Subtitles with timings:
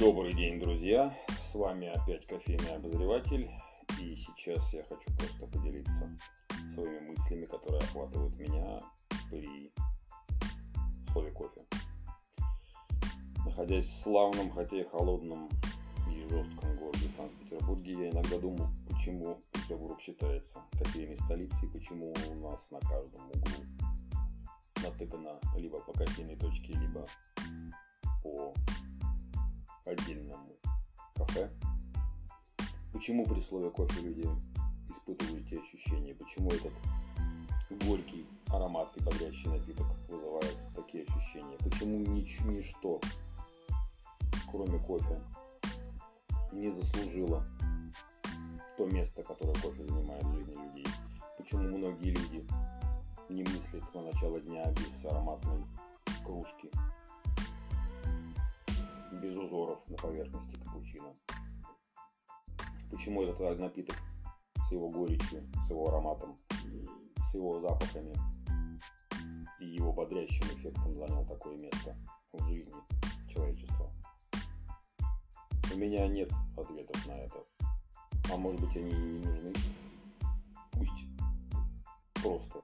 [0.00, 1.14] Добрый день, друзья!
[1.42, 3.50] С вами опять кофейный обозреватель.
[4.00, 6.18] И сейчас я хочу просто поделиться
[6.72, 8.80] своими мыслями, которые охватывают меня
[9.30, 9.70] при
[11.12, 11.60] слове кофе.
[13.44, 15.50] Находясь в славном, хотя и холодном
[16.10, 22.70] и жестком городе Санкт-Петербурге, я иногда думал, почему Петербург считается кофейной столицей, почему у нас
[22.70, 23.66] на каждом углу
[24.82, 27.06] натыкано либо по кофейной точке, либо
[29.90, 30.56] отдельному
[31.14, 31.50] кафе.
[32.92, 34.28] Почему при слове кофе люди
[34.88, 36.14] испытывают эти ощущения?
[36.14, 36.72] Почему этот
[37.86, 41.56] горький, ароматный, бодрящий напиток вызывает такие ощущения?
[41.58, 43.00] Почему нич- ничто,
[44.50, 45.20] кроме кофе,
[46.52, 47.44] не заслужило
[48.76, 50.86] то место, которое кофе занимает в жизни людей?
[51.38, 52.46] Почему многие люди
[53.28, 55.64] не мыслят на начало дня без ароматной
[56.24, 56.70] кружки,
[59.50, 61.12] узоров на поверхности капучино.
[62.90, 63.96] Почему этот напиток
[64.68, 66.36] с его горечью, с его ароматом,
[67.28, 68.14] с его запахами
[69.60, 71.96] и его бодрящим эффектом занял такое место
[72.32, 72.74] в жизни
[73.28, 73.92] человечества?
[75.72, 77.44] У меня нет ответов на это.
[78.32, 79.52] А может быть они и не нужны?
[80.72, 81.06] Пусть
[82.14, 82.62] просто